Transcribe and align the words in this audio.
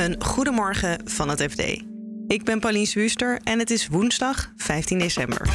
Een 0.00 0.24
goedemorgen 0.24 0.98
van 1.04 1.28
het 1.28 1.42
FD. 1.42 1.60
Ik 2.26 2.44
ben 2.44 2.60
Pauline 2.60 2.86
Zwuster 2.86 3.40
en 3.44 3.58
het 3.58 3.70
is 3.70 3.88
woensdag 3.88 4.52
15 4.56 4.98
december. 4.98 5.48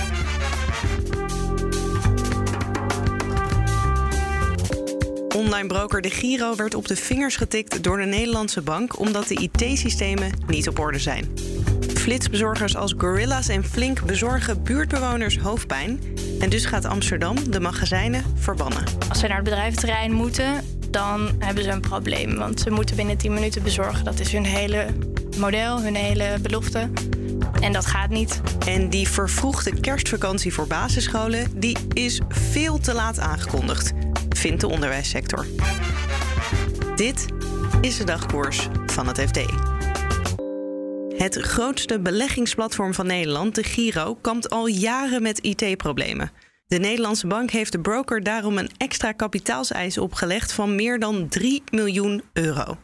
Online 5.35 5.67
broker 5.67 6.01
De 6.01 6.09
Giro 6.09 6.55
werd 6.55 6.75
op 6.75 6.87
de 6.87 6.95
vingers 6.95 7.35
getikt 7.35 7.83
door 7.83 7.97
de 7.97 8.05
Nederlandse 8.05 8.61
bank 8.61 8.99
omdat 8.99 9.27
de 9.27 9.35
IT-systemen 9.35 10.31
niet 10.47 10.67
op 10.67 10.79
orde 10.79 10.99
zijn. 10.99 11.25
Flitsbezorgers 11.93 12.75
als 12.75 12.93
Gorilla's 12.97 13.47
en 13.47 13.63
Flink 13.63 14.05
bezorgen 14.05 14.63
buurtbewoners 14.63 15.37
hoofdpijn. 15.37 15.99
En 16.39 16.49
dus 16.49 16.65
gaat 16.65 16.85
Amsterdam 16.85 17.51
de 17.51 17.59
magazijnen 17.59 18.23
verbannen. 18.35 18.83
Als 19.09 19.19
ze 19.19 19.27
naar 19.27 19.35
het 19.35 19.45
bedrijventerrein 19.45 20.11
moeten, 20.11 20.74
dan 20.95 21.29
hebben 21.39 21.63
ze 21.63 21.69
een 21.69 21.81
probleem. 21.81 22.35
Want 22.35 22.59
ze 22.59 22.69
moeten 22.69 22.95
binnen 22.95 23.17
10 23.17 23.33
minuten 23.33 23.63
bezorgen. 23.63 24.03
Dat 24.05 24.19
is 24.19 24.31
hun 24.31 24.45
hele 24.45 24.87
model, 25.37 25.81
hun 25.81 25.95
hele 25.95 26.37
belofte. 26.41 26.89
En 27.61 27.73
dat 27.73 27.85
gaat 27.85 28.09
niet. 28.09 28.41
En 28.67 28.89
die 28.89 29.07
vervroegde 29.07 29.79
kerstvakantie 29.79 30.53
voor 30.53 30.67
basisscholen, 30.67 31.59
die 31.59 31.77
is 31.93 32.21
veel 32.27 32.79
te 32.79 32.93
laat 32.93 33.19
aangekondigd, 33.19 33.91
vindt 34.29 34.61
de 34.61 34.67
onderwijssector. 34.67 35.45
Dit 36.95 37.25
is 37.81 37.97
de 37.97 38.03
dagkoers 38.03 38.67
van 38.85 39.07
het 39.07 39.19
FD. 39.19 39.39
Het 41.17 41.35
grootste 41.35 41.99
beleggingsplatform 41.99 42.93
van 42.93 43.07
Nederland, 43.07 43.55
de 43.55 43.63
Giro, 43.63 44.17
kampt 44.21 44.49
al 44.49 44.67
jaren 44.67 45.21
met 45.21 45.39
IT-problemen. 45.39 46.31
De 46.67 46.77
Nederlandse 46.77 47.27
bank 47.27 47.51
heeft 47.51 47.71
de 47.71 47.79
broker 47.79 48.23
daarom 48.23 48.57
een 48.57 48.69
extra 48.77 49.11
kapitaalseis 49.11 49.97
opgelegd 49.97 50.53
van 50.53 50.75
meer 50.75 50.99
dan 50.99 51.27
3 51.27 51.63
miljoen 51.71 52.23
euro. 52.33 52.77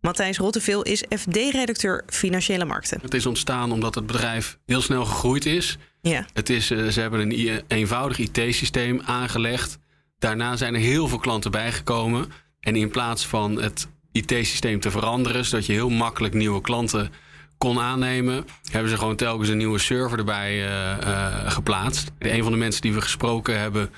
Matthijs 0.00 0.38
Rotteveel 0.38 0.82
is 0.82 1.04
FD-redacteur 1.16 2.04
Financiële 2.06 2.64
Markten. 2.64 2.98
Het 3.02 3.14
is 3.14 3.26
ontstaan 3.26 3.72
omdat 3.72 3.94
het 3.94 4.06
bedrijf 4.06 4.58
heel 4.66 4.80
snel 4.80 5.04
gegroeid 5.04 5.46
is. 5.46 5.78
Ja. 6.00 6.26
Het 6.32 6.50
is 6.50 6.70
eh, 6.70 6.86
ze 6.86 7.00
hebben 7.00 7.20
een 7.20 7.62
eenvoudig 7.68 8.18
IT-systeem 8.18 9.00
aangelegd. 9.00 9.78
Daarna 10.18 10.56
zijn 10.56 10.74
er 10.74 10.80
heel 10.80 11.08
veel 11.08 11.18
klanten 11.18 11.50
bijgekomen. 11.50 12.32
En 12.60 12.76
in 12.76 12.90
plaats 12.90 13.26
van 13.26 13.62
het 13.62 13.88
IT-systeem 14.12 14.80
te 14.80 14.90
veranderen, 14.90 15.44
zodat 15.44 15.66
je 15.66 15.72
heel 15.72 15.90
makkelijk 15.90 16.34
nieuwe 16.34 16.60
klanten 16.60 17.12
kon 17.58 17.80
aannemen, 17.80 18.46
hebben 18.70 18.90
ze 18.90 18.98
gewoon 18.98 19.16
telkens 19.16 19.48
een 19.48 19.56
nieuwe 19.56 19.78
server 19.78 20.18
erbij 20.18 20.54
uh, 20.54 20.96
uh, 21.06 21.50
geplaatst. 21.50 22.10
Een 22.18 22.42
van 22.42 22.52
de 22.52 22.58
mensen 22.58 22.82
die 22.82 22.92
we 22.92 23.00
gesproken 23.00 23.60
hebben 23.60 23.90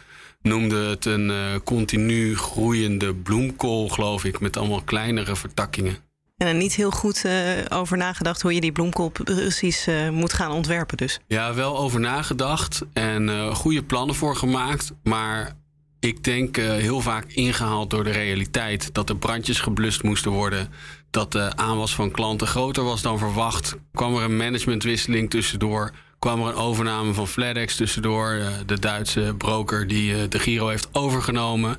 noemde 0.42 0.76
het 0.76 1.04
een 1.04 1.28
uh, 1.28 1.36
continu 1.64 2.36
groeiende 2.36 3.14
bloemkool, 3.14 3.88
geloof 3.88 4.24
ik, 4.24 4.40
met 4.40 4.56
allemaal 4.56 4.82
kleinere 4.82 5.36
vertakkingen. 5.36 5.96
En 6.36 6.46
er 6.46 6.54
niet 6.54 6.74
heel 6.74 6.90
goed 6.90 7.24
over 7.68 7.96
nagedacht 7.96 8.42
hoe 8.42 8.54
je 8.54 8.60
die 8.60 8.72
bloemkool 8.72 9.08
precies 9.08 9.88
moet 10.10 10.32
gaan 10.32 10.50
ontwerpen, 10.50 10.96
dus. 10.96 11.20
Ja, 11.26 11.54
wel 11.54 11.78
over 11.78 12.00
nagedacht 12.00 12.82
en 12.92 13.54
goede 13.54 13.82
plannen 13.82 14.14
voor 14.14 14.36
gemaakt. 14.36 14.92
Maar 15.02 15.52
ik 16.00 16.24
denk 16.24 16.56
heel 16.56 17.00
vaak 17.00 17.24
ingehaald 17.32 17.90
door 17.90 18.04
de 18.04 18.10
realiteit 18.10 18.94
dat 18.94 19.08
er 19.08 19.16
brandjes 19.16 19.60
geblust 19.60 20.02
moesten 20.02 20.30
worden 20.30 20.68
dat 21.10 21.32
de 21.32 21.56
aanwas 21.56 21.94
van 21.94 22.10
klanten 22.10 22.46
groter 22.46 22.84
was 22.84 23.02
dan 23.02 23.18
verwacht. 23.18 23.76
Kwam 23.92 24.16
er 24.16 24.22
een 24.22 24.36
managementwisseling 24.36 25.30
tussendoor. 25.30 25.92
Kwam 26.18 26.40
er 26.40 26.48
een 26.48 26.54
overname 26.54 27.14
van 27.14 27.28
FedEx 27.28 27.76
tussendoor. 27.76 28.30
Eh, 28.30 28.46
de 28.66 28.78
Duitse 28.78 29.34
broker 29.38 29.86
die 29.86 30.14
eh, 30.14 30.28
de 30.28 30.38
Giro 30.38 30.68
heeft 30.68 30.88
overgenomen. 30.92 31.76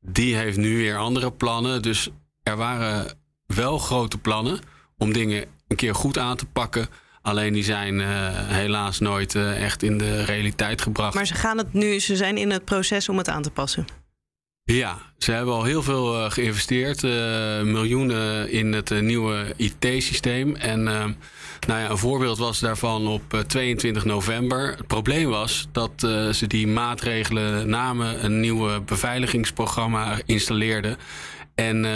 Die 0.00 0.36
heeft 0.36 0.56
nu 0.56 0.76
weer 0.76 0.96
andere 0.96 1.32
plannen. 1.32 1.82
Dus 1.82 2.08
er 2.42 2.56
waren 2.56 3.18
wel 3.46 3.78
grote 3.78 4.18
plannen 4.18 4.58
om 4.96 5.12
dingen 5.12 5.44
een 5.68 5.76
keer 5.76 5.94
goed 5.94 6.18
aan 6.18 6.36
te 6.36 6.46
pakken. 6.46 6.88
Alleen 7.28 7.52
die 7.52 7.64
zijn 7.64 7.94
uh, 7.94 8.06
helaas 8.34 8.98
nooit 8.98 9.34
uh, 9.34 9.64
echt 9.64 9.82
in 9.82 9.98
de 9.98 10.24
realiteit 10.24 10.82
gebracht. 10.82 11.14
Maar 11.14 11.26
ze 11.26 11.34
gaan 11.34 11.58
het 11.58 11.72
nu, 11.72 12.00
ze 12.00 12.16
zijn 12.16 12.36
in 12.36 12.50
het 12.50 12.64
proces 12.64 13.08
om 13.08 13.18
het 13.18 13.28
aan 13.28 13.42
te 13.42 13.50
passen. 13.50 13.86
Ja, 14.62 14.98
ze 15.18 15.32
hebben 15.32 15.54
al 15.54 15.64
heel 15.64 15.82
veel 15.82 16.14
uh, 16.14 16.30
geïnvesteerd. 16.30 17.02
Uh, 17.02 17.10
miljoenen 17.62 18.50
in 18.50 18.72
het 18.72 19.00
nieuwe 19.00 19.54
IT-systeem. 19.56 20.56
En 20.56 20.82
nou 20.82 21.80
ja, 21.80 21.90
een 21.90 21.98
voorbeeld 21.98 22.38
was 22.38 22.60
daarvan 22.60 23.06
op 23.06 23.44
22 23.46 24.04
november. 24.04 24.74
Het 24.76 24.86
probleem 24.86 25.28
was 25.28 25.68
dat 25.72 25.92
ze 26.32 26.44
die 26.46 26.66
maatregelen 26.66 27.68
namen, 27.68 28.24
een 28.24 28.40
nieuwe 28.40 28.80
beveiligingsprogramma 28.80 30.18
installeerden. 30.26 30.96
En 31.54 31.86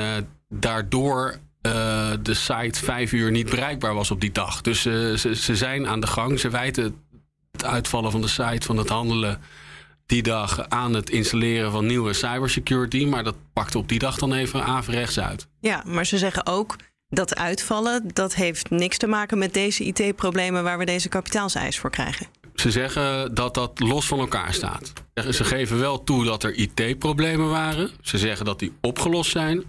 daardoor 0.48 1.40
de 2.22 2.34
site 2.34 2.84
vijf 2.84 3.12
uur 3.12 3.30
niet 3.30 3.50
bereikbaar 3.50 3.94
was 3.94 4.10
op 4.10 4.20
die 4.20 4.32
dag. 4.32 4.60
Dus 4.60 4.80
ze, 4.80 5.32
ze 5.36 5.56
zijn 5.56 5.86
aan 5.86 6.00
de 6.00 6.06
gang. 6.06 6.40
Ze 6.40 6.50
wijten 6.50 6.96
het 7.52 7.64
uitvallen 7.64 8.10
van 8.10 8.20
de 8.20 8.28
site 8.28 8.66
van 8.66 8.76
het 8.76 8.88
handelen 8.88 9.40
die 10.06 10.22
dag 10.22 10.68
aan 10.68 10.94
het 10.94 11.10
installeren 11.10 11.72
van 11.72 11.86
nieuwe 11.86 12.12
cybersecurity. 12.12 13.04
Maar 13.04 13.24
dat 13.24 13.36
pakte 13.52 13.78
op 13.78 13.88
die 13.88 13.98
dag 13.98 14.18
dan 14.18 14.32
even 14.32 14.64
averechts 14.64 15.20
uit. 15.20 15.46
Ja, 15.60 15.82
maar 15.86 16.06
ze 16.06 16.18
zeggen 16.18 16.46
ook 16.46 16.76
dat 17.08 17.36
uitvallen, 17.36 18.10
dat 18.12 18.34
heeft 18.34 18.70
niks 18.70 18.98
te 18.98 19.06
maken 19.06 19.38
met 19.38 19.54
deze 19.54 19.84
IT-problemen 19.84 20.62
waar 20.62 20.78
we 20.78 20.84
deze 20.84 21.08
kapitaalseis 21.08 21.78
voor 21.78 21.90
krijgen. 21.90 22.26
Ze 22.54 22.70
zeggen 22.70 23.34
dat 23.34 23.54
dat 23.54 23.80
los 23.80 24.06
van 24.06 24.18
elkaar 24.18 24.54
staat. 24.54 24.92
Ze 25.30 25.44
geven 25.44 25.78
wel 25.78 26.04
toe 26.04 26.24
dat 26.24 26.42
er 26.42 26.54
IT-problemen 26.54 27.48
waren. 27.48 27.90
Ze 28.00 28.18
zeggen 28.18 28.44
dat 28.44 28.58
die 28.58 28.72
opgelost 28.80 29.30
zijn. 29.30 29.64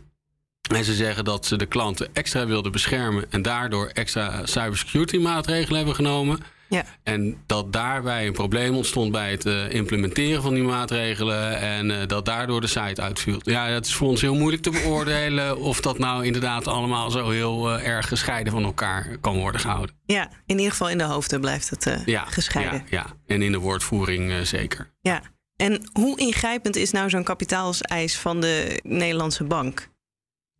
En 0.72 0.84
ze 0.84 0.94
zeggen 0.94 1.26
dat 1.26 1.46
ze 1.46 1.58
de 1.58 1.66
klanten 1.66 2.10
extra 2.14 2.46
wilden 2.46 2.72
beschermen 2.72 3.26
en 3.30 3.42
daardoor 3.42 3.88
extra 3.88 4.46
cybersecurity 4.46 5.18
maatregelen 5.18 5.78
hebben 5.78 5.96
genomen. 5.96 6.40
Ja. 6.74 6.86
En 7.04 7.38
dat 7.46 7.74
daarbij 7.74 8.28
een 8.28 8.34
probleem 8.34 8.76
ontstond 8.76 9.12
bij 9.12 9.32
het 9.32 9.46
uh, 9.46 9.74
implementeren 9.74 10.42
van 10.42 10.54
die 10.54 10.64
maatregelen. 10.64 11.60
En 11.60 11.90
uh, 11.90 11.98
dat 12.08 12.26
daardoor 12.26 12.62
de 12.62 12.68
site 12.68 13.02
uitviel. 13.02 13.40
Ja, 13.44 13.70
dat 13.70 13.86
is 13.86 13.94
voor 13.94 14.08
ons 14.08 14.22
heel 14.22 14.36
moeilijk 14.36 14.64
te 14.64 14.70
beoordelen 14.70 15.58
of 15.72 15.82
dat 15.82 15.98
nou 15.98 16.26
inderdaad 16.26 16.68
allemaal 16.68 17.12
zo 17.12 17.30
heel 17.30 17.76
uh, 17.76 17.88
erg 17.88 18.08
gescheiden 18.08 18.54
van 18.54 18.64
elkaar 18.64 19.18
kan 19.22 19.38
worden 19.38 19.62
gehouden. 19.62 19.96
Ja, 20.06 20.30
in 20.46 20.58
ieder 20.58 20.72
geval 20.72 20.90
in 20.90 20.98
de 20.98 21.04
hoofden 21.04 21.42
blijft 21.42 21.70
het 21.70 22.02
ja, 22.06 22.26
gescheiden. 22.26 22.84
Ja, 22.90 23.06
ja, 23.06 23.06
en 23.36 23.42
in 23.42 23.52
de 23.52 23.60
woordvoering 23.60 24.48
zeker. 24.48 24.94
Ja. 25.02 25.22
En 25.56 25.90
hoe 25.94 26.20
ingrijpend 26.20 26.76
is 26.76 26.92
nou 26.92 27.10
zo'n 27.10 27.24
kapitaalseis 27.24 28.18
van 28.18 28.42
de 28.42 28.80
Nederlandse 28.84 29.44
bank? 29.44 29.92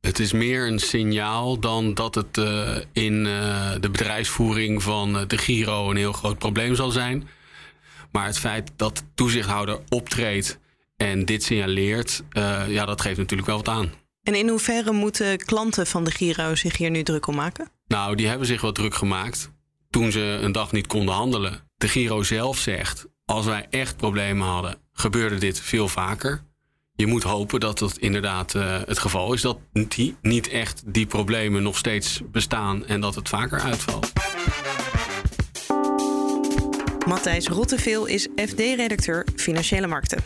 Het 0.08 0.20
is 0.20 0.32
meer 0.32 0.68
een 0.68 0.80
signaal 0.80 1.60
dan 1.60 1.94
dat 1.94 2.16
het 2.16 2.38
uh, 2.38 2.78
in 2.92 3.14
uh, 3.26 3.72
de 3.80 3.90
bedrijfsvoering 3.90 4.84
van 4.84 5.28
de 5.28 5.38
Giro 5.38 5.90
een 5.90 5.98
heel 5.98 6.14
groot 6.14 6.38
probleem 6.38 6.76
zal 6.76 6.92
zijn. 6.92 7.28
Maar 8.12 8.26
het 8.26 8.40
feit 8.40 8.72
dat 8.76 8.98
de 8.98 9.04
toezichthouder 9.16 9.80
optreedt 9.90 10.60
en 10.98 11.26
dit 11.26 11.44
signaleert, 11.44 12.24
uh, 12.32 12.64
ja, 12.68 12.86
dat 12.86 13.02
geeft 13.02 13.18
natuurlijk 13.18 13.48
wel 13.48 13.58
wat 13.58 13.68
aan. 13.68 13.92
En 14.24 14.36
in 14.36 14.50
hoeverre 14.50 14.92
moeten 14.92 15.38
klanten 15.38 15.88
van 15.88 16.04
de 16.04 16.12
Giro 16.12 16.56
zich 16.56 16.78
hier 16.78 16.90
nu 16.90 17.04
druk 17.04 17.28
om 17.28 17.36
maken? 17.36 17.70
Nou, 17.88 18.16
die 18.16 18.28
hebben 18.28 18.48
zich 18.48 18.62
wel 18.62 18.72
druk 18.72 18.96
gemaakt 18.96 19.52
toen 19.90 20.12
ze 20.12 20.20
een 20.20 20.52
dag 20.52 20.72
niet 20.72 20.88
konden 20.88 21.16
handelen. 21.16 21.60
De 21.76 21.88
Giro 21.88 22.24
zelf 22.24 22.58
zegt, 22.58 23.06
als 23.26 23.46
wij 23.46 23.68
echt 23.70 23.98
problemen 23.98 24.48
hadden, 24.48 24.78
gebeurde 24.94 25.38
dit 25.38 25.60
veel 25.60 25.88
vaker 25.88 26.44
je 26.96 27.08
moet 27.08 27.24
hopen 27.24 27.60
dat 27.60 27.80
dat 27.80 27.98
inderdaad 27.98 28.54
uh, 28.54 28.82
het 28.86 29.00
geval 29.00 29.34
is. 29.34 29.42
Dat 29.42 29.58
die, 29.72 30.16
niet 30.22 30.50
echt 30.50 30.84
die 30.86 31.06
problemen 31.06 31.64
nog 31.64 31.78
steeds 31.78 32.22
bestaan 32.32 32.86
en 32.86 33.02
dat 33.02 33.16
het 33.16 33.30
vaker 33.30 33.60
uitvalt. 33.60 34.12
Matthijs 37.08 37.48
Rotteveel 37.48 38.06
is 38.06 38.28
FD-redacteur 38.36 39.28
Financiële 39.36 39.88
Markten. 39.88 40.24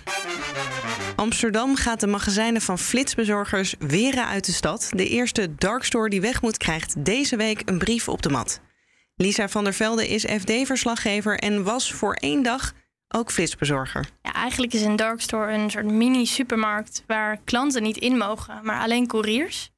Amsterdam 1.16 1.76
gaat 1.76 2.00
de 2.00 2.08
magazijnen 2.08 2.62
van 2.62 2.80
flitsbezorgers 2.80 3.76
weren 3.80 4.28
uit 4.28 4.46
de 4.46 4.52
stad. 4.52 4.90
De 4.96 5.08
eerste 5.08 5.56
darkstore 5.56 6.10
die 6.10 6.22
weg 6.22 6.42
moet, 6.42 6.58
krijgt 6.58 7.06
deze 7.06 7.36
week 7.36 7.62
een 7.66 7.78
brief 7.78 8.10
op 8.10 8.22
de 8.22 8.30
mat. 8.30 8.62
Lisa 9.16 9.50
van 9.50 9.64
der 9.64 9.74
Velde 9.74 10.08
is 10.08 10.26
FD-verslaggever 10.26 11.40
en 11.40 11.64
was 11.64 11.94
voor 11.94 12.14
één 12.14 12.44
dag 12.44 12.74
ook 13.08 13.32
flitsbezorger. 13.32 14.10
Eigenlijk 14.42 14.74
is 14.74 14.82
een 14.82 14.96
darkstore 14.96 15.52
een 15.52 15.70
soort 15.70 15.86
mini-supermarkt 15.86 17.04
waar 17.08 17.38
klanten 17.44 17.84
niet 17.84 17.98
in 17.98 18.18
mogen, 18.18 18.60
maar 18.64 18.82
alleen 18.82 19.08
couriers. 19.08 19.70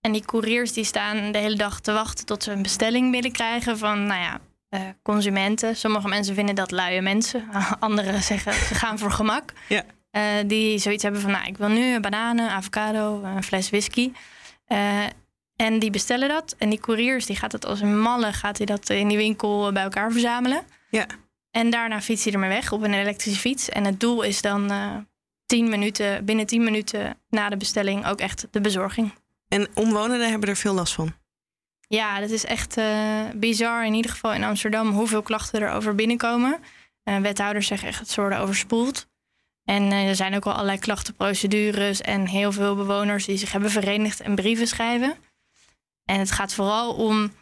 En 0.00 0.12
die 0.12 0.24
couriers 0.24 0.72
die 0.72 0.84
staan 0.84 1.32
de 1.32 1.38
hele 1.38 1.56
dag 1.56 1.80
te 1.80 1.92
wachten 1.92 2.26
tot 2.26 2.42
ze 2.42 2.52
een 2.52 2.62
bestelling 2.62 3.10
binnenkrijgen 3.10 3.78
van, 3.78 4.06
nou 4.06 4.20
ja, 4.20 4.40
uh, 4.70 4.80
consumenten. 5.02 5.76
Sommige 5.76 6.08
mensen 6.08 6.34
vinden 6.34 6.54
dat 6.54 6.70
luie 6.70 7.00
mensen. 7.00 7.48
Anderen 7.80 8.22
zeggen 8.22 8.52
ze 8.52 8.74
gaan 8.74 8.98
voor 8.98 9.10
gemak. 9.10 9.52
Ja. 9.68 9.84
Uh, 10.12 10.22
die 10.46 10.78
zoiets 10.78 11.02
hebben 11.02 11.20
van, 11.20 11.30
nou, 11.30 11.46
ik 11.46 11.56
wil 11.56 11.68
nu 11.68 12.00
bananen, 12.00 12.50
avocado, 12.50 13.22
een 13.22 13.42
fles 13.42 13.70
whisky. 13.70 14.12
Uh, 14.68 15.02
en 15.56 15.78
die 15.78 15.90
bestellen 15.90 16.28
dat. 16.28 16.54
En 16.58 16.70
die 16.70 16.80
couriers, 16.80 17.26
die 17.26 17.36
gaat 17.36 17.52
het 17.52 17.66
als 17.66 17.80
een 17.80 18.00
malle, 18.00 18.32
gaat 18.32 18.56
hij 18.56 18.66
dat 18.66 18.90
in 18.90 19.08
die 19.08 19.16
winkel 19.16 19.72
bij 19.72 19.82
elkaar 19.82 20.12
verzamelen. 20.12 20.62
Ja. 20.90 21.06
En 21.54 21.70
daarna 21.70 22.00
fietst 22.00 22.24
hij 22.24 22.32
ermee 22.32 22.48
weg 22.48 22.72
op 22.72 22.82
een 22.82 22.94
elektrische 22.94 23.40
fiets. 23.40 23.68
En 23.68 23.84
het 23.84 24.00
doel 24.00 24.22
is 24.22 24.40
dan 24.40 24.72
uh, 24.72 24.96
10 25.46 25.68
minuten, 25.68 26.24
binnen 26.24 26.46
10 26.46 26.64
minuten 26.64 27.16
na 27.28 27.48
de 27.48 27.56
bestelling 27.56 28.06
ook 28.06 28.20
echt 28.20 28.46
de 28.50 28.60
bezorging. 28.60 29.12
En 29.48 29.68
omwonenden 29.74 30.30
hebben 30.30 30.48
er 30.48 30.56
veel 30.56 30.74
last 30.74 30.94
van? 30.94 31.14
Ja, 31.88 32.20
dat 32.20 32.30
is 32.30 32.44
echt 32.44 32.78
uh, 32.78 33.20
bizar. 33.34 33.86
In 33.86 33.94
ieder 33.94 34.10
geval 34.10 34.32
in 34.32 34.44
Amsterdam 34.44 34.90
hoeveel 34.90 35.22
klachten 35.22 35.60
er 35.60 35.70
over 35.70 35.94
binnenkomen. 35.94 36.58
Uh, 37.04 37.18
wethouders 37.18 37.66
zeggen 37.66 37.88
echt 37.88 37.98
dat 37.98 38.08
ze 38.08 38.20
worden 38.20 38.38
overspoeld. 38.38 39.06
En 39.64 39.92
er 39.92 40.16
zijn 40.16 40.34
ook 40.34 40.46
al 40.46 40.52
allerlei 40.52 40.78
klachtenprocedures 40.78 42.00
en 42.00 42.28
heel 42.28 42.52
veel 42.52 42.76
bewoners 42.76 43.24
die 43.24 43.36
zich 43.36 43.52
hebben 43.52 43.70
verenigd 43.70 44.20
en 44.20 44.34
brieven 44.34 44.66
schrijven. 44.66 45.16
En 46.04 46.18
het 46.18 46.30
gaat 46.30 46.54
vooral 46.54 46.94
om 46.94 47.32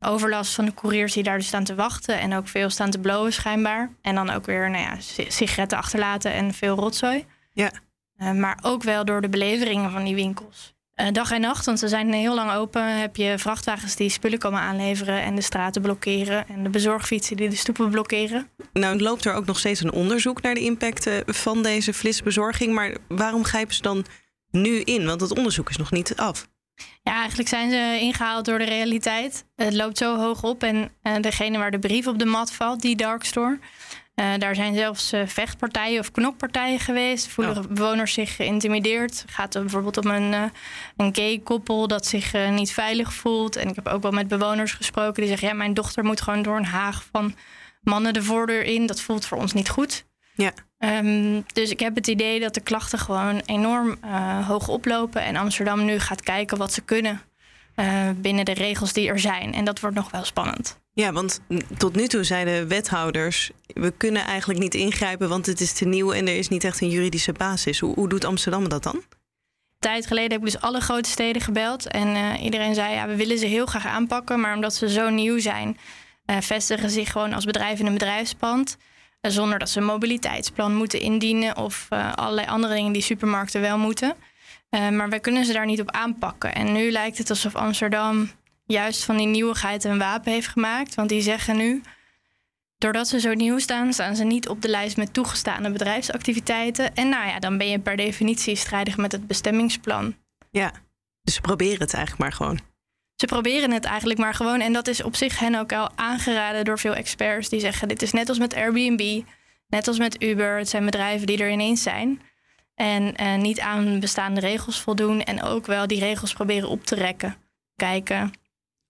overlast 0.00 0.54
van 0.54 0.64
de 0.64 0.74
couriers 0.74 1.12
die 1.12 1.22
daar 1.22 1.38
dus 1.38 1.46
staan 1.46 1.64
te 1.64 1.74
wachten 1.74 2.20
en 2.20 2.34
ook 2.34 2.48
veel 2.48 2.70
staan 2.70 2.90
te 2.90 2.98
blowen 2.98 3.32
schijnbaar. 3.32 3.92
En 4.02 4.14
dan 4.14 4.30
ook 4.30 4.46
weer 4.46 4.70
nou 4.70 4.82
ja, 4.82 4.96
sigaretten 5.28 5.78
achterlaten 5.78 6.32
en 6.32 6.54
veel 6.54 6.76
rotzooi. 6.76 7.26
Ja. 7.52 7.70
maar 8.34 8.58
ook 8.62 8.82
wel 8.82 9.04
door 9.04 9.20
de 9.20 9.28
beleveringen 9.28 9.90
van 9.90 10.04
die 10.04 10.14
winkels. 10.14 10.74
Eh, 11.00 11.12
dag 11.12 11.30
en 11.30 11.40
nacht, 11.40 11.66
want 11.66 11.78
ze 11.78 11.88
zijn 11.88 12.12
heel 12.12 12.34
lang 12.34 12.52
open. 12.52 13.00
Heb 13.00 13.16
je 13.16 13.38
vrachtwagens 13.38 13.96
die 13.96 14.08
spullen 14.08 14.38
komen 14.38 14.60
aanleveren 14.60 15.22
en 15.22 15.34
de 15.34 15.42
straten 15.42 15.82
blokkeren. 15.82 16.48
En 16.48 16.62
de 16.62 16.68
bezorgfietsen 16.68 17.36
die 17.36 17.48
de 17.48 17.56
stoepen 17.56 17.90
blokkeren. 17.90 18.48
Nou, 18.72 19.00
loopt 19.00 19.24
er 19.24 19.34
ook 19.34 19.46
nog 19.46 19.58
steeds 19.58 19.80
een 19.80 19.92
onderzoek 19.92 20.42
naar 20.42 20.54
de 20.54 20.60
impacten 20.60 21.22
van 21.34 21.62
deze 21.62 21.94
flitsbezorging. 21.94 22.74
Maar 22.74 22.96
waarom 23.08 23.44
grijpen 23.44 23.74
ze 23.74 23.82
dan 23.82 24.04
nu 24.50 24.80
in? 24.80 25.06
Want 25.06 25.20
het 25.20 25.36
onderzoek 25.36 25.70
is 25.70 25.76
nog 25.76 25.90
niet 25.90 26.16
af. 26.16 26.48
Ja, 27.02 27.12
eigenlijk 27.12 27.48
zijn 27.48 27.70
ze 27.70 27.98
ingehaald 28.00 28.44
door 28.44 28.58
de 28.58 28.64
realiteit. 28.64 29.44
Het 29.56 29.74
loopt 29.74 29.98
zo 29.98 30.16
hoog 30.16 30.42
op. 30.42 30.62
En 30.62 30.90
uh, 31.02 31.14
degene 31.20 31.58
waar 31.58 31.70
de 31.70 31.78
brief 31.78 32.06
op 32.06 32.18
de 32.18 32.24
mat 32.24 32.52
valt, 32.52 32.80
die 32.80 32.96
darkstore. 32.96 33.58
Uh, 34.14 34.26
daar 34.38 34.54
zijn 34.54 34.74
zelfs 34.74 35.12
uh, 35.12 35.26
vechtpartijen 35.26 36.00
of 36.00 36.10
knokpartijen 36.10 36.78
geweest. 36.80 37.28
Voelen 37.28 37.58
oh. 37.58 37.64
bewoners 37.64 38.12
zich 38.12 38.36
geïntimideerd. 38.36 39.24
Gaat 39.26 39.54
er 39.54 39.60
bijvoorbeeld 39.60 39.96
om 39.96 40.06
een, 40.06 40.32
uh, 40.32 40.44
een 40.96 41.14
gay 41.14 41.38
koppel 41.38 41.88
dat 41.88 42.06
zich 42.06 42.50
niet 42.50 42.72
veilig 42.72 43.14
voelt. 43.14 43.56
En 43.56 43.68
ik 43.68 43.74
heb 43.74 43.88
ook 43.88 44.02
wel 44.02 44.10
met 44.10 44.28
bewoners 44.28 44.72
gesproken 44.72 45.14
die 45.14 45.26
zeggen: 45.26 45.48
ja, 45.48 45.54
mijn 45.54 45.74
dochter 45.74 46.04
moet 46.04 46.20
gewoon 46.20 46.42
door 46.42 46.56
een 46.56 46.64
haag 46.64 47.04
van 47.12 47.34
mannen 47.80 48.12
de 48.12 48.22
voordeur 48.22 48.62
in. 48.62 48.86
Dat 48.86 49.00
voelt 49.00 49.26
voor 49.26 49.38
ons 49.38 49.52
niet 49.52 49.68
goed. 49.68 50.04
Ja. 50.34 50.52
Um, 50.84 51.44
dus 51.52 51.70
ik 51.70 51.80
heb 51.80 51.94
het 51.94 52.06
idee 52.06 52.40
dat 52.40 52.54
de 52.54 52.60
klachten 52.60 52.98
gewoon 52.98 53.42
enorm 53.44 53.98
hoog 54.46 54.68
oplopen. 54.68 55.22
En 55.22 55.36
Amsterdam 55.36 55.84
nu 55.84 55.98
gaat 55.98 56.22
kijken 56.22 56.58
wat 56.58 56.72
ze 56.72 56.80
kunnen 56.80 57.20
binnen 58.16 58.44
de 58.44 58.54
regels 58.54 58.92
die 58.92 59.08
er 59.08 59.18
zijn. 59.18 59.54
En 59.54 59.64
dat 59.64 59.80
wordt 59.80 59.96
nog 59.96 60.10
wel 60.10 60.24
spannend. 60.24 60.78
Ja, 60.92 61.12
want 61.12 61.40
tot 61.76 61.96
nu 61.96 62.06
toe 62.06 62.24
zeiden 62.24 62.68
wethouders: 62.68 63.50
we 63.66 63.92
kunnen 63.96 64.22
eigenlijk 64.22 64.60
niet 64.60 64.74
ingrijpen, 64.74 65.28
want 65.28 65.46
het 65.46 65.60
is 65.60 65.72
te 65.72 65.84
nieuw 65.84 66.12
en 66.12 66.28
er 66.28 66.36
is 66.36 66.48
niet 66.48 66.64
echt 66.64 66.80
een 66.80 66.90
juridische 66.90 67.32
basis. 67.32 67.80
Hoe, 67.80 67.94
hoe 67.94 68.08
doet 68.08 68.24
Amsterdam 68.24 68.68
dat 68.68 68.82
dan? 68.82 69.02
tijd 69.80 70.06
geleden 70.06 70.30
heb 70.30 70.40
ik 70.40 70.52
dus 70.52 70.60
alle 70.60 70.80
grote 70.80 71.10
steden 71.10 71.42
gebeld. 71.42 71.86
En 71.86 72.06
uh, 72.08 72.42
iedereen 72.42 72.74
zei, 72.74 72.94
ja, 72.94 73.06
we 73.06 73.16
willen 73.16 73.38
ze 73.38 73.46
heel 73.46 73.66
graag 73.66 73.86
aanpakken. 73.86 74.40
Maar 74.40 74.54
omdat 74.54 74.74
ze 74.74 74.90
zo 74.90 75.08
nieuw 75.08 75.38
zijn, 75.38 75.78
uh, 76.26 76.36
vestigen 76.40 76.90
zich 76.90 77.12
gewoon 77.12 77.32
als 77.32 77.44
bedrijf 77.44 77.78
in 77.78 77.86
een 77.86 77.92
bedrijfspand. 77.92 78.76
Uh, 79.22 79.32
zonder 79.32 79.58
dat 79.58 79.70
ze 79.70 79.78
een 79.78 79.84
mobiliteitsplan 79.84 80.74
moeten 80.74 81.00
indienen 81.00 81.56
of 81.56 81.86
allerlei 82.14 82.46
andere 82.46 82.74
dingen 82.74 82.92
die 82.92 83.02
supermarkten 83.02 83.60
wel 83.60 83.78
moeten. 83.78 84.14
maar 84.70 85.08
wij 85.08 85.20
kunnen 85.20 85.44
ze 85.44 85.52
daar 85.52 85.66
niet 85.66 85.80
op 85.80 85.90
aanpakken. 85.90 86.54
En 86.54 86.72
nu 86.72 86.90
lijkt 86.90 87.18
het 87.18 87.30
alsof 87.30 87.54
Amsterdam 87.54 88.30
juist 88.70 89.04
van 89.04 89.16
die 89.16 89.26
nieuwigheid 89.26 89.84
een 89.84 89.98
wapen 89.98 90.32
heeft 90.32 90.48
gemaakt. 90.48 90.94
Want 90.94 91.08
die 91.08 91.22
zeggen 91.22 91.56
nu, 91.56 91.82
doordat 92.78 93.08
ze 93.08 93.20
zo 93.20 93.32
nieuw 93.34 93.58
staan, 93.58 93.92
staan 93.92 94.16
ze 94.16 94.24
niet 94.24 94.48
op 94.48 94.62
de 94.62 94.68
lijst 94.68 94.96
met 94.96 95.12
toegestane 95.12 95.70
bedrijfsactiviteiten. 95.70 96.94
En 96.94 97.08
nou 97.08 97.28
ja, 97.28 97.38
dan 97.38 97.58
ben 97.58 97.68
je 97.68 97.78
per 97.78 97.96
definitie 97.96 98.56
strijdig 98.56 98.96
met 98.96 99.12
het 99.12 99.26
bestemmingsplan. 99.26 100.16
Ja, 100.50 100.72
dus 101.22 101.40
proberen 101.40 101.80
het 101.80 101.94
eigenlijk 101.94 102.22
maar 102.22 102.32
gewoon. 102.32 102.69
Ze 103.20 103.26
proberen 103.26 103.70
het 103.70 103.84
eigenlijk 103.84 104.20
maar 104.20 104.34
gewoon. 104.34 104.60
En 104.60 104.72
dat 104.72 104.88
is 104.88 105.02
op 105.02 105.16
zich 105.16 105.38
hen 105.38 105.54
ook 105.54 105.72
al 105.72 105.90
aangeraden 105.94 106.64
door 106.64 106.78
veel 106.78 106.94
experts 106.94 107.48
die 107.48 107.60
zeggen: 107.60 107.88
dit 107.88 108.02
is 108.02 108.12
net 108.12 108.28
als 108.28 108.38
met 108.38 108.54
Airbnb, 108.54 109.22
net 109.66 109.88
als 109.88 109.98
met 109.98 110.22
Uber. 110.22 110.58
Het 110.58 110.68
zijn 110.68 110.84
bedrijven 110.84 111.26
die 111.26 111.38
er 111.38 111.50
ineens 111.50 111.82
zijn. 111.82 112.20
En 112.74 113.14
uh, 113.22 113.36
niet 113.36 113.60
aan 113.60 114.00
bestaande 114.00 114.40
regels 114.40 114.80
voldoen. 114.80 115.22
En 115.22 115.42
ook 115.42 115.66
wel 115.66 115.86
die 115.86 115.98
regels 115.98 116.32
proberen 116.32 116.68
op 116.68 116.84
te 116.84 116.94
rekken. 116.94 117.36
Kijken 117.76 118.32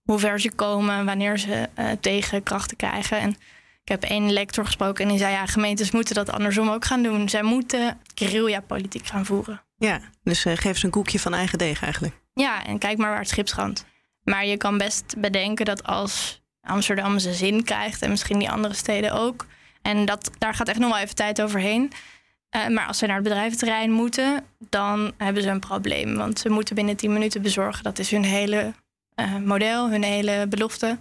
hoe 0.02 0.18
ver 0.18 0.40
ze 0.40 0.52
komen, 0.52 1.04
wanneer 1.04 1.38
ze 1.38 1.68
uh, 1.78 1.90
tegenkrachten 2.00 2.76
krijgen. 2.76 3.18
En 3.18 3.30
ik 3.82 3.88
heb 3.88 4.02
één 4.02 4.32
lector 4.32 4.64
gesproken 4.64 5.04
en 5.04 5.10
die 5.10 5.18
zei: 5.18 5.32
ja, 5.32 5.46
gemeentes 5.46 5.90
moeten 5.90 6.14
dat 6.14 6.30
andersom 6.30 6.68
ook 6.68 6.84
gaan 6.84 7.02
doen. 7.02 7.28
Zij 7.28 7.42
moeten 7.42 7.98
guerrilla-politiek 8.14 9.06
gaan 9.06 9.26
voeren. 9.26 9.62
Ja, 9.76 10.00
dus 10.22 10.44
uh, 10.44 10.56
geef 10.56 10.78
ze 10.78 10.84
een 10.84 10.90
koekje 10.90 11.20
van 11.20 11.34
eigen 11.34 11.58
deeg 11.58 11.82
eigenlijk. 11.82 12.14
Ja, 12.34 12.66
en 12.66 12.78
kijk 12.78 12.98
maar 12.98 13.10
waar 13.10 13.18
het 13.18 13.28
schip 13.28 13.48
schandt. 13.48 13.88
Maar 14.22 14.46
je 14.46 14.56
kan 14.56 14.78
best 14.78 15.14
bedenken 15.18 15.64
dat 15.64 15.82
als 15.82 16.42
Amsterdam 16.60 17.18
zijn 17.18 17.34
zin 17.34 17.64
krijgt 17.64 18.02
en 18.02 18.10
misschien 18.10 18.38
die 18.38 18.50
andere 18.50 18.74
steden 18.74 19.12
ook. 19.12 19.46
En 19.82 20.04
dat, 20.04 20.30
daar 20.38 20.54
gaat 20.54 20.68
echt 20.68 20.78
nog 20.78 20.90
wel 20.90 20.98
even 20.98 21.14
tijd 21.14 21.42
overheen. 21.42 21.92
Uh, 22.56 22.68
maar 22.68 22.86
als 22.86 22.98
ze 22.98 23.06
naar 23.06 23.14
het 23.14 23.24
bedrijventerrein 23.24 23.90
moeten, 23.90 24.44
dan 24.58 25.12
hebben 25.16 25.42
ze 25.42 25.48
een 25.48 25.60
probleem. 25.60 26.16
Want 26.16 26.38
ze 26.38 26.48
moeten 26.48 26.74
binnen 26.74 26.96
10 26.96 27.12
minuten 27.12 27.42
bezorgen. 27.42 27.82
Dat 27.82 27.98
is 27.98 28.10
hun 28.10 28.24
hele 28.24 28.72
uh, 29.20 29.36
model, 29.36 29.90
hun 29.90 30.02
hele 30.02 30.46
belofte. 30.48 30.98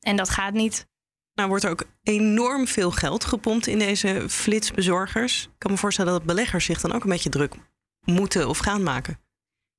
En 0.00 0.16
dat 0.16 0.30
gaat 0.30 0.52
niet. 0.52 0.86
Nou 1.34 1.48
wordt 1.48 1.64
er 1.64 1.70
ook 1.70 1.84
enorm 2.02 2.66
veel 2.66 2.90
geld 2.90 3.24
gepompt 3.24 3.66
in 3.66 3.78
deze 3.78 4.24
flitsbezorgers. 4.28 5.44
Ik 5.44 5.58
kan 5.58 5.70
me 5.70 5.76
voorstellen 5.76 6.12
dat 6.12 6.24
beleggers 6.24 6.64
zich 6.64 6.80
dan 6.80 6.92
ook 6.92 7.02
een 7.02 7.10
beetje 7.10 7.30
druk 7.30 7.54
moeten 8.04 8.48
of 8.48 8.58
gaan 8.58 8.82
maken. 8.82 9.18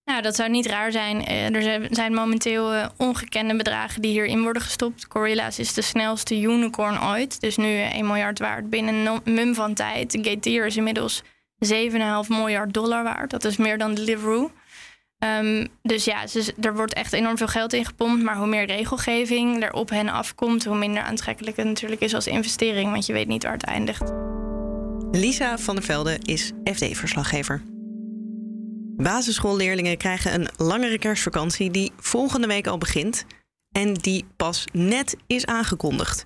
Nou, 0.08 0.22
dat 0.22 0.36
zou 0.36 0.50
niet 0.50 0.66
raar 0.66 0.92
zijn. 0.92 1.26
Eh, 1.26 1.56
er 1.56 1.88
zijn 1.92 2.14
momenteel 2.14 2.76
uh, 2.76 2.86
ongekende 2.98 3.56
bedragen 3.56 4.02
die 4.02 4.12
hierin 4.12 4.42
worden 4.42 4.62
gestopt. 4.62 5.06
Gorilla's 5.10 5.60
is 5.60 5.74
de 5.74 5.82
snelste 5.82 6.42
unicorn 6.42 7.04
ooit. 7.04 7.42
Dus 7.42 7.58
nu 7.58 7.80
1 7.82 8.08
miljard 8.08 8.40
waard 8.40 8.70
binnen 8.70 9.06
een 9.06 9.34
mum 9.34 9.56
van 9.56 9.74
tijd. 9.74 10.18
Gateer 10.22 10.66
is 10.66 10.78
inmiddels 10.78 11.24
7,5 11.66 11.70
miljard 12.28 12.74
dollar 12.74 13.04
waard. 13.04 13.30
Dat 13.30 13.46
is 13.46 13.58
meer 13.58 13.78
dan 13.78 13.94
Deliveroo. 13.94 14.52
Um, 15.20 15.68
dus 15.82 16.06
ja, 16.06 16.26
er 16.62 16.76
wordt 16.76 16.94
echt 16.94 17.14
enorm 17.14 17.38
veel 17.38 17.48
geld 17.48 17.74
in 17.74 17.86
gepompt. 17.86 18.24
Maar 18.24 18.38
hoe 18.38 18.48
meer 18.48 18.66
regelgeving 18.66 19.64
er 19.64 19.74
op 19.74 19.90
hen 19.90 20.10
afkomt, 20.10 20.66
hoe 20.66 20.78
minder 20.78 21.04
aantrekkelijk 21.04 21.58
het 21.58 21.66
natuurlijk 21.66 22.02
is 22.02 22.14
als 22.14 22.28
investering. 22.28 22.92
Want 22.92 23.06
je 23.06 23.14
weet 23.14 23.28
niet 23.28 23.44
waar 23.44 23.54
het 23.54 23.64
eindigt. 23.64 24.12
Lisa 25.12 25.58
van 25.58 25.76
der 25.76 25.84
Velde 25.84 26.20
is 26.24 26.52
FD-verslaggever. 26.64 27.77
Basisschoolleerlingen 28.98 29.98
krijgen 29.98 30.34
een 30.34 30.48
langere 30.58 31.00
kerstvakantie 31.00 31.72
die 31.72 31.92
volgende 32.00 32.48
week 32.48 32.68
al 32.68 32.78
begint. 32.78 33.26
En 33.72 33.94
die 33.94 34.26
pas 34.36 34.66
net 34.72 35.18
is 35.28 35.46
aangekondigd. 35.46 36.26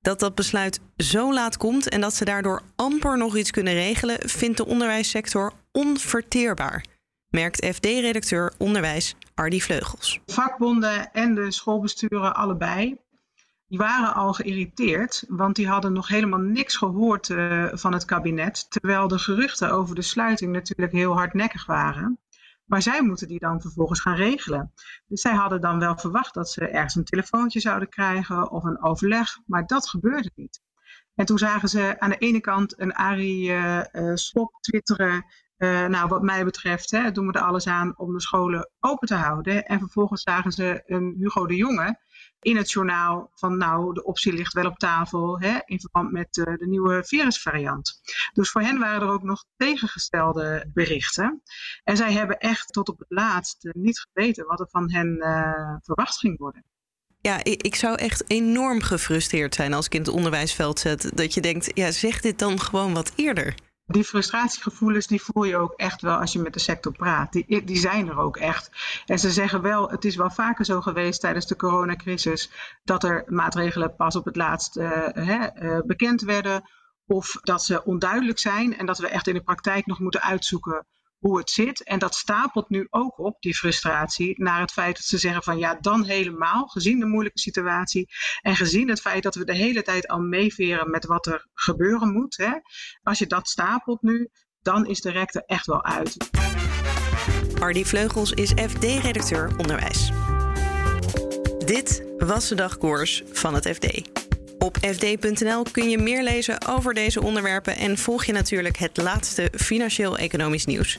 Dat 0.00 0.20
dat 0.20 0.34
besluit 0.34 0.80
zo 0.96 1.32
laat 1.32 1.56
komt 1.56 1.88
en 1.88 2.00
dat 2.00 2.14
ze 2.14 2.24
daardoor 2.24 2.62
amper 2.76 3.18
nog 3.18 3.36
iets 3.36 3.50
kunnen 3.50 3.74
regelen, 3.74 4.28
vindt 4.28 4.56
de 4.56 4.66
onderwijssector 4.66 5.52
onverteerbaar 5.72 6.84
merkt 7.32 7.66
FD-redacteur 7.66 8.52
onderwijs 8.58 9.14
Ardy 9.34 9.60
Vleugels. 9.60 10.20
Vakbonden 10.26 11.12
en 11.12 11.34
de 11.34 11.52
schoolbesturen 11.52 12.34
allebei, 12.34 12.96
die 13.72 13.80
waren 13.80 14.14
al 14.14 14.32
geïrriteerd, 14.32 15.24
want 15.28 15.56
die 15.56 15.68
hadden 15.68 15.92
nog 15.92 16.08
helemaal 16.08 16.38
niks 16.38 16.76
gehoord 16.76 17.28
uh, 17.28 17.68
van 17.72 17.92
het 17.92 18.04
kabinet, 18.04 18.70
terwijl 18.70 19.08
de 19.08 19.18
geruchten 19.18 19.70
over 19.70 19.94
de 19.94 20.02
sluiting 20.02 20.52
natuurlijk 20.52 20.92
heel 20.92 21.12
hardnekkig 21.12 21.66
waren. 21.66 22.18
Maar 22.64 22.82
zij 22.82 23.02
moeten 23.02 23.28
die 23.28 23.38
dan 23.38 23.60
vervolgens 23.60 24.00
gaan 24.00 24.14
regelen. 24.14 24.72
Dus 25.06 25.20
zij 25.20 25.34
hadden 25.34 25.60
dan 25.60 25.78
wel 25.78 25.98
verwacht 25.98 26.34
dat 26.34 26.50
ze 26.50 26.68
ergens 26.68 26.94
een 26.94 27.04
telefoontje 27.04 27.60
zouden 27.60 27.88
krijgen 27.88 28.50
of 28.50 28.64
een 28.64 28.82
overleg, 28.82 29.38
maar 29.46 29.66
dat 29.66 29.88
gebeurde 29.88 30.30
niet. 30.34 30.60
En 31.14 31.26
toen 31.26 31.38
zagen 31.38 31.68
ze 31.68 32.00
aan 32.00 32.10
de 32.10 32.18
ene 32.18 32.40
kant 32.40 32.80
een 32.80 32.94
Arie 32.94 33.50
uh, 33.50 33.80
Slop 34.14 34.56
twitteren 34.60 35.24
nou, 35.88 36.08
wat 36.08 36.22
mij 36.22 36.44
betreft 36.44 36.90
hè, 36.90 37.12
doen 37.12 37.26
we 37.26 37.32
er 37.32 37.44
alles 37.44 37.66
aan 37.66 37.98
om 37.98 38.12
de 38.12 38.20
scholen 38.20 38.70
open 38.80 39.08
te 39.08 39.14
houden. 39.14 39.64
En 39.64 39.78
vervolgens 39.78 40.22
zagen 40.22 40.52
ze 40.52 40.82
een 40.86 41.14
Hugo 41.18 41.46
de 41.46 41.56
Jonge 41.56 41.98
in 42.42 42.56
het 42.56 42.70
journaal 42.70 43.30
van 43.34 43.56
nou, 43.56 43.94
de 43.94 44.04
optie 44.04 44.32
ligt 44.32 44.52
wel 44.52 44.66
op 44.66 44.78
tafel 44.78 45.40
hè, 45.40 45.58
in 45.64 45.80
verband 45.80 46.12
met 46.12 46.36
uh, 46.36 46.44
de 46.44 46.66
nieuwe 46.66 47.04
virusvariant. 47.04 48.00
Dus 48.32 48.50
voor 48.50 48.60
hen 48.60 48.78
waren 48.78 49.00
er 49.02 49.14
ook 49.14 49.22
nog 49.22 49.44
tegengestelde 49.56 50.70
berichten. 50.74 51.42
En 51.84 51.96
zij 51.96 52.12
hebben 52.12 52.38
echt 52.38 52.72
tot 52.72 52.88
op 52.88 52.98
het 52.98 53.10
laatst 53.10 53.68
niet 53.72 54.06
geweten 54.12 54.46
wat 54.46 54.60
er 54.60 54.68
van 54.70 54.92
hen 54.92 55.16
uh, 55.18 55.76
verwacht 55.80 56.18
ging 56.18 56.38
worden. 56.38 56.64
Ja, 57.20 57.44
ik 57.44 57.74
zou 57.74 57.96
echt 57.96 58.30
enorm 58.30 58.80
gefrustreerd 58.80 59.54
zijn 59.54 59.72
als 59.72 59.86
ik 59.86 59.94
in 59.94 60.00
het 60.00 60.10
onderwijsveld 60.10 60.78
zet. 60.78 61.10
Dat 61.14 61.34
je 61.34 61.40
denkt, 61.40 61.70
ja, 61.74 61.90
zeg 61.90 62.20
dit 62.20 62.38
dan 62.38 62.60
gewoon 62.60 62.94
wat 62.94 63.12
eerder. 63.16 63.54
Die 63.92 64.04
frustratiegevoelens 64.04 65.06
die 65.06 65.22
voel 65.22 65.44
je 65.44 65.56
ook 65.56 65.72
echt 65.76 66.02
wel 66.02 66.16
als 66.16 66.32
je 66.32 66.38
met 66.38 66.52
de 66.52 66.60
sector 66.60 66.92
praat. 66.92 67.32
Die, 67.32 67.64
die 67.64 67.76
zijn 67.76 68.08
er 68.08 68.18
ook 68.18 68.36
echt. 68.36 68.70
En 69.06 69.18
ze 69.18 69.30
zeggen 69.30 69.62
wel, 69.62 69.90
het 69.90 70.04
is 70.04 70.16
wel 70.16 70.30
vaker 70.30 70.64
zo 70.64 70.80
geweest 70.80 71.20
tijdens 71.20 71.46
de 71.46 71.56
coronacrisis 71.56 72.50
dat 72.84 73.04
er 73.04 73.24
maatregelen 73.26 73.96
pas 73.96 74.16
op 74.16 74.24
het 74.24 74.36
laatst 74.36 74.76
uh, 74.76 74.90
hè, 75.12 75.62
uh, 75.62 75.80
bekend 75.86 76.20
werden. 76.20 76.70
Of 77.06 77.38
dat 77.42 77.62
ze 77.64 77.84
onduidelijk 77.84 78.38
zijn 78.38 78.78
en 78.78 78.86
dat 78.86 78.98
we 78.98 79.08
echt 79.08 79.26
in 79.26 79.34
de 79.34 79.42
praktijk 79.42 79.86
nog 79.86 79.98
moeten 79.98 80.22
uitzoeken 80.22 80.86
hoe 81.22 81.38
het 81.38 81.50
zit. 81.50 81.84
En 81.84 81.98
dat 81.98 82.14
stapelt 82.14 82.68
nu 82.68 82.86
ook 82.90 83.18
op, 83.18 83.36
die 83.40 83.56
frustratie, 83.56 84.42
naar 84.42 84.60
het 84.60 84.72
feit 84.72 84.96
dat 84.96 85.04
ze 85.04 85.18
zeggen 85.18 85.42
van 85.42 85.58
ja, 85.58 85.78
dan 85.80 86.04
helemaal, 86.04 86.66
gezien 86.66 86.98
de 86.98 87.06
moeilijke 87.06 87.38
situatie 87.38 88.08
en 88.40 88.56
gezien 88.56 88.88
het 88.88 89.00
feit 89.00 89.22
dat 89.22 89.34
we 89.34 89.44
de 89.44 89.54
hele 89.54 89.82
tijd 89.82 90.08
al 90.08 90.20
meeveren 90.20 90.90
met 90.90 91.06
wat 91.06 91.26
er 91.26 91.48
gebeuren 91.54 92.12
moet. 92.12 92.36
Hè, 92.36 92.52
als 93.02 93.18
je 93.18 93.26
dat 93.26 93.48
stapelt 93.48 94.02
nu, 94.02 94.28
dan 94.62 94.86
is 94.86 95.00
de 95.00 95.10
rek 95.10 95.34
er 95.34 95.42
echt 95.46 95.66
wel 95.66 95.84
uit. 95.84 96.16
Hardy 97.58 97.84
Vleugels 97.84 98.32
is 98.32 98.50
FD-redacteur 98.50 99.50
onderwijs. 99.58 100.10
Dit 101.64 102.04
was 102.18 102.48
de 102.48 102.54
dagkoers 102.54 103.22
van 103.32 103.54
het 103.54 103.68
FD. 103.68 104.21
Op 104.62 104.76
fd.nl 104.80 105.62
kun 105.72 105.90
je 105.90 105.98
meer 105.98 106.22
lezen 106.22 106.66
over 106.68 106.94
deze 106.94 107.22
onderwerpen 107.22 107.76
en 107.76 107.98
volg 107.98 108.24
je 108.24 108.32
natuurlijk 108.32 108.76
het 108.76 108.96
laatste 108.96 109.52
financieel-economisch 109.56 110.64
nieuws. 110.64 110.98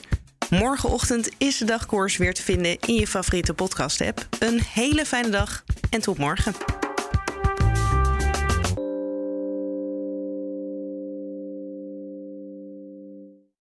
Morgenochtend 0.50 1.30
is 1.38 1.58
de 1.58 1.64
dagkoers 1.64 2.16
weer 2.16 2.34
te 2.34 2.42
vinden 2.42 2.78
in 2.80 2.94
je 2.94 3.06
favoriete 3.06 3.54
podcast-app. 3.54 4.26
Een 4.38 4.60
hele 4.72 5.06
fijne 5.06 5.28
dag 5.28 5.64
en 5.90 6.00
tot 6.00 6.18
morgen. 6.18 6.54